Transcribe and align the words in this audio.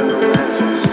No 0.00 0.18
answers. 0.18 0.89